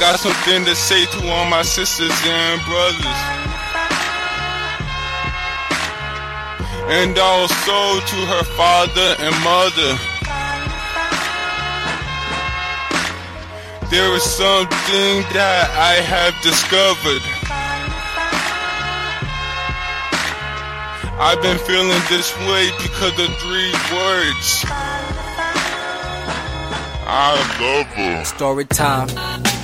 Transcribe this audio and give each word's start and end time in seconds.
got 0.00 0.20
something 0.20 0.64
to 0.64 0.76
say 0.76 1.04
to 1.06 1.28
all 1.28 1.44
my 1.46 1.62
sisters 1.62 2.12
and 2.24 2.60
brothers. 2.66 3.20
And 6.90 7.18
also 7.18 7.98
to 8.06 8.18
her 8.30 8.44
father 8.56 9.16
and 9.18 9.34
mother. 9.42 9.98
There 13.90 14.14
is 14.14 14.22
something 14.22 15.24
that 15.34 15.66
I 15.74 15.94
have 16.06 16.34
discovered. 16.42 17.24
I've 21.20 21.42
been 21.42 21.58
feeling 21.58 22.02
this 22.08 22.32
way 22.46 22.70
because 22.82 23.18
of 23.18 23.34
three 23.38 23.72
words. 23.92 24.64
I 27.10 27.34
love 27.60 27.86
her. 27.86 28.24
Story 28.24 28.66
time. 28.66 29.57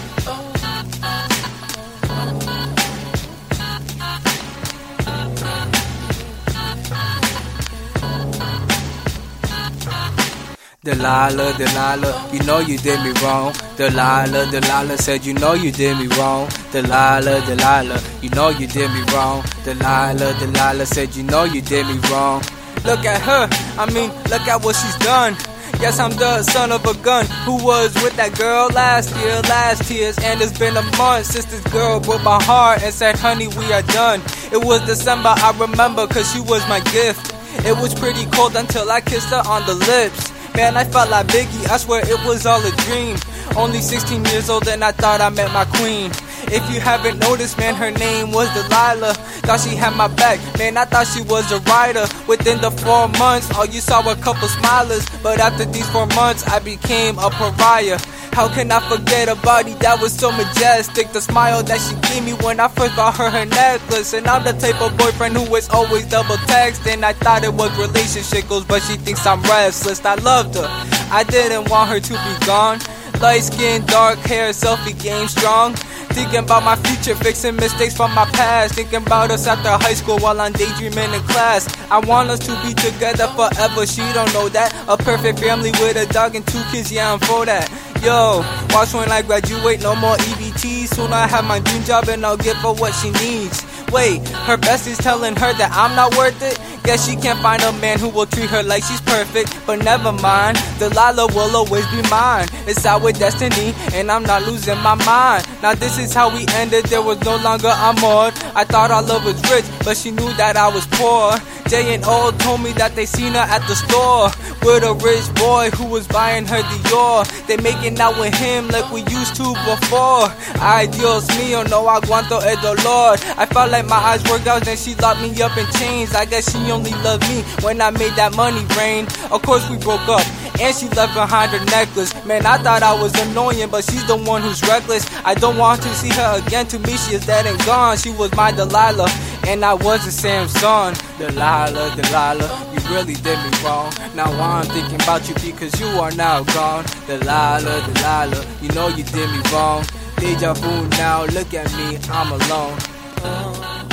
Delilah, 10.84 11.56
Delilah, 11.56 12.28
you 12.30 12.40
know 12.40 12.58
you 12.58 12.76
did 12.76 13.00
me 13.00 13.18
wrong. 13.22 13.54
Delilah, 13.78 14.50
Delilah 14.50 14.98
said, 14.98 15.24
you 15.24 15.32
know 15.32 15.54
you 15.54 15.72
did 15.72 15.96
me 15.96 16.08
wrong. 16.18 16.46
Delilah, 16.72 17.40
Delilah, 17.46 18.02
you 18.20 18.28
know 18.28 18.50
you 18.50 18.66
did 18.66 18.90
me 18.90 19.00
wrong. 19.14 19.42
Delilah, 19.64 20.36
Delilah 20.38 20.84
said, 20.84 21.16
you 21.16 21.22
know 21.22 21.44
you 21.44 21.62
did 21.62 21.86
me 21.86 21.96
wrong. 22.10 22.42
Look 22.84 23.06
at 23.06 23.22
her, 23.22 23.48
I 23.80 23.90
mean, 23.94 24.10
look 24.28 24.46
at 24.46 24.62
what 24.62 24.76
she's 24.76 24.96
done. 24.96 25.32
Yes, 25.80 25.98
I'm 25.98 26.10
the 26.18 26.42
son 26.42 26.70
of 26.70 26.84
a 26.84 26.92
gun 27.02 27.24
who 27.46 27.64
was 27.64 27.94
with 28.02 28.14
that 28.16 28.36
girl 28.38 28.68
last 28.74 29.08
year, 29.16 29.40
last 29.48 29.90
year's, 29.90 30.18
and 30.18 30.42
it's 30.42 30.58
been 30.58 30.76
a 30.76 30.82
month 30.98 31.24
since 31.24 31.46
this 31.46 31.64
girl 31.72 31.98
broke 31.98 32.22
my 32.22 32.42
heart 32.42 32.82
and 32.82 32.92
said, 32.92 33.18
honey, 33.18 33.48
we 33.48 33.72
are 33.72 33.80
done. 33.96 34.20
It 34.52 34.62
was 34.62 34.84
December, 34.84 35.32
I 35.34 35.56
remember, 35.58 36.06
cause 36.06 36.30
she 36.30 36.40
was 36.40 36.60
my 36.68 36.80
gift. 36.92 37.32
It 37.64 37.72
was 37.72 37.94
pretty 37.94 38.26
cold 38.32 38.54
until 38.54 38.90
I 38.90 39.00
kissed 39.00 39.30
her 39.30 39.42
on 39.46 39.64
the 39.64 39.74
lips. 39.74 40.33
Man, 40.56 40.76
I 40.76 40.84
felt 40.84 41.10
like 41.10 41.26
Biggie, 41.26 41.68
I 41.68 41.76
swear 41.78 42.00
it 42.06 42.24
was 42.24 42.46
all 42.46 42.64
a 42.64 42.70
dream. 42.86 43.16
Only 43.56 43.80
16 43.80 44.24
years 44.26 44.48
old 44.48 44.68
and 44.68 44.84
I 44.84 44.92
thought 44.92 45.20
I 45.20 45.28
met 45.30 45.52
my 45.52 45.64
queen. 45.64 46.12
If 46.52 46.64
you 46.72 46.80
haven't 46.80 47.18
noticed, 47.20 47.58
man, 47.58 47.74
her 47.74 47.90
name 47.90 48.32
was 48.32 48.52
Delilah. 48.54 49.14
Thought 49.44 49.60
she 49.60 49.76
had 49.76 49.96
my 49.96 50.08
back, 50.08 50.38
man, 50.58 50.76
I 50.76 50.84
thought 50.84 51.06
she 51.06 51.22
was 51.22 51.50
a 51.52 51.60
rider. 51.60 52.06
Within 52.26 52.60
the 52.60 52.70
four 52.70 53.08
months, 53.20 53.52
all 53.56 53.66
you 53.66 53.80
saw 53.80 54.04
were 54.04 54.12
a 54.12 54.22
couple 54.22 54.48
smilers. 54.48 55.04
But 55.22 55.40
after 55.40 55.64
these 55.64 55.88
four 55.90 56.06
months, 56.08 56.46
I 56.46 56.58
became 56.58 57.18
a 57.18 57.30
pariah. 57.30 57.98
How 58.34 58.48
can 58.52 58.72
I 58.72 58.80
forget 58.90 59.28
a 59.28 59.36
body 59.36 59.74
that 59.74 60.00
was 60.00 60.12
so 60.12 60.32
majestic? 60.32 61.12
The 61.12 61.20
smile 61.20 61.62
that 61.62 61.78
she 61.78 61.94
gave 62.08 62.24
me 62.24 62.32
when 62.44 62.58
I 62.58 62.66
first 62.66 62.96
bought 62.96 63.16
her 63.16 63.30
her 63.30 63.44
necklace. 63.44 64.12
And 64.12 64.26
I'm 64.26 64.42
the 64.42 64.52
type 64.54 64.82
of 64.82 64.98
boyfriend 64.98 65.36
who 65.36 65.54
is 65.54 65.68
always 65.70 66.04
double 66.06 66.34
texting. 66.50 67.04
I 67.04 67.12
thought 67.12 67.44
it 67.44 67.54
was 67.54 67.70
relationship 67.78 68.48
goals, 68.48 68.64
but 68.64 68.82
she 68.82 68.96
thinks 68.96 69.24
I'm 69.24 69.40
restless. 69.42 70.04
I 70.04 70.16
loved 70.16 70.56
her, 70.56 70.66
I 71.12 71.22
didn't 71.22 71.70
want 71.70 71.90
her 71.90 72.00
to 72.00 72.12
be 72.12 72.46
gone. 72.46 72.80
Light 73.20 73.44
skin, 73.44 73.86
dark 73.86 74.18
hair, 74.18 74.50
selfie 74.50 75.00
game 75.00 75.28
strong. 75.28 75.76
Thinking 76.14 76.44
about 76.44 76.62
my 76.62 76.76
future, 76.76 77.16
fixing 77.16 77.56
mistakes 77.56 77.96
from 77.96 78.14
my 78.14 78.24
past. 78.26 78.74
Thinking 78.74 79.02
about 79.02 79.32
us 79.32 79.46
after 79.48 79.70
high 79.70 79.94
school 79.94 80.18
while 80.18 80.40
I'm 80.40 80.52
daydreaming 80.52 81.12
in 81.12 81.22
class. 81.22 81.66
I 81.90 81.98
want 81.98 82.30
us 82.30 82.38
to 82.46 82.52
be 82.62 82.72
together 82.72 83.26
forever, 83.34 83.84
she 83.84 84.02
don't 84.12 84.32
know 84.32 84.48
that. 84.50 84.72
A 84.88 84.96
perfect 84.96 85.40
family 85.40 85.72
with 85.72 85.96
a 85.96 86.06
dog 86.12 86.36
and 86.36 86.46
two 86.46 86.62
kids, 86.70 86.92
yeah, 86.92 87.12
I'm 87.12 87.18
for 87.18 87.44
that. 87.46 87.68
Yo, 88.00 88.44
watch 88.70 88.94
when 88.94 89.10
I 89.10 89.22
graduate, 89.22 89.82
no 89.82 89.96
more 89.96 90.14
EBT. 90.16 90.86
Soon 90.94 91.12
I 91.12 91.26
have 91.26 91.44
my 91.44 91.58
dream 91.58 91.82
job 91.82 92.08
and 92.08 92.24
I'll 92.24 92.36
give 92.36 92.56
her 92.58 92.72
what 92.72 92.92
she 92.92 93.10
needs. 93.10 93.64
Wait, 93.92 94.26
her 94.46 94.56
bestie's 94.56 94.98
telling 94.98 95.36
her 95.36 95.52
that 95.54 95.70
I'm 95.72 95.94
not 95.94 96.16
worth 96.16 96.42
it. 96.42 96.58
Guess 96.84 97.08
she 97.08 97.16
can't 97.16 97.40
find 97.40 97.62
a 97.62 97.72
man 97.80 97.98
who 97.98 98.08
will 98.10 98.26
treat 98.26 98.50
her 98.50 98.62
like 98.62 98.84
she's 98.84 99.00
perfect. 99.00 99.56
But 99.66 99.82
never 99.84 100.12
mind, 100.12 100.58
Delilah 100.78 101.28
will 101.28 101.56
always 101.56 101.86
be 101.88 102.02
mine. 102.10 102.46
It's 102.66 102.84
our 102.84 103.12
destiny, 103.12 103.72
and 103.94 104.10
I'm 104.10 104.22
not 104.22 104.42
losing 104.42 104.78
my 104.80 104.94
mind. 105.06 105.46
Now 105.62 105.74
this 105.74 105.98
is 105.98 106.12
how 106.12 106.28
we 106.34 106.44
ended. 106.54 106.84
There 106.86 107.00
was 107.02 107.18
no 107.24 107.36
longer 107.36 107.68
amor. 107.68 108.32
I 108.54 108.64
thought 108.64 108.90
our 108.90 109.02
love 109.02 109.24
was 109.24 109.40
rich, 109.50 109.64
but 109.84 109.96
she 109.96 110.10
knew 110.10 110.30
that 110.34 110.56
I 110.56 110.68
was 110.68 110.86
poor. 110.92 111.32
Jay 111.68 111.94
and 111.94 112.04
O 112.06 112.30
told 112.38 112.60
me 112.62 112.72
that 112.72 112.94
they 112.94 113.06
seen 113.06 113.32
her 113.32 113.46
at 113.48 113.66
the 113.66 113.74
store 113.74 114.28
with 114.62 114.84
a 114.84 114.94
rich 115.04 115.26
boy 115.34 115.70
who 115.70 115.86
was 115.86 116.06
buying 116.06 116.46
her 116.46 116.62
Dior. 116.62 117.24
They 117.46 117.56
making 117.58 117.98
out 118.00 118.18
with 118.18 118.34
him 118.34 118.68
like 118.68 118.90
we 118.92 119.00
used 119.12 119.36
to 119.36 119.54
before. 119.64 120.28
Ay 120.60 120.86
Dios 120.92 121.26
mío, 121.36 121.68
no 121.68 121.86
aguanto 121.88 122.40
el 122.40 122.56
dolor. 122.62 123.16
I 123.38 123.46
felt 123.46 123.70
like 123.70 123.86
my 123.86 123.96
eyes 123.96 124.22
were 124.24 124.40
out, 124.48 124.66
and 124.68 124.78
she 124.78 124.94
locked 124.96 125.20
me 125.20 125.30
up 125.42 125.56
in 125.56 125.66
chains. 125.72 126.14
I 126.14 126.24
guess 126.24 126.50
she 126.50 126.70
only 126.70 126.92
loved 127.02 127.28
me 127.28 127.42
when 127.62 127.80
I 127.80 127.90
made 127.90 128.14
that 128.16 128.34
money 128.34 128.64
rain. 128.76 129.06
Of 129.30 129.42
course 129.42 129.68
we 129.70 129.76
broke 129.78 130.06
up. 130.08 130.24
And 130.60 130.74
she 130.74 130.88
left 130.90 131.14
behind 131.14 131.50
her 131.50 131.64
necklace. 131.66 132.12
Man, 132.24 132.46
I 132.46 132.58
thought 132.58 132.82
I 132.82 132.94
was 133.00 133.12
annoying, 133.26 133.68
but 133.70 133.84
she's 133.84 134.06
the 134.06 134.16
one 134.16 134.42
who's 134.42 134.62
reckless. 134.62 135.04
I 135.24 135.34
don't 135.34 135.58
want 135.58 135.82
to 135.82 135.88
see 135.94 136.10
her 136.10 136.42
again. 136.44 136.66
To 136.68 136.78
me, 136.78 136.96
she 136.96 137.14
is 137.14 137.26
dead 137.26 137.46
and 137.46 137.58
gone. 137.66 137.96
She 137.96 138.10
was 138.10 138.34
my 138.36 138.52
Delilah, 138.52 139.08
and 139.48 139.64
I 139.64 139.74
was 139.74 140.06
a 140.06 140.12
Samson. 140.12 140.94
Delilah, 141.18 141.94
Delilah, 141.96 142.70
you 142.72 142.94
really 142.94 143.14
did 143.14 143.38
me 143.38 143.50
wrong. 143.64 143.92
Now 144.14 144.30
I'm 144.40 144.66
thinking 144.66 144.96
about 145.02 145.28
you 145.28 145.34
because 145.34 145.78
you 145.80 145.86
are 145.86 146.12
now 146.12 146.44
gone. 146.44 146.84
Delilah, 147.06 147.92
Delilah, 147.92 148.46
you 148.62 148.68
know 148.70 148.88
you 148.88 149.04
did 149.04 149.30
me 149.30 149.42
wrong. 149.52 149.84
Deja 150.18 150.54
vu 150.54 150.88
now, 150.90 151.24
look 151.26 151.52
at 151.52 151.70
me, 151.76 151.98
I'm 152.10 152.32
alone. 152.32 153.83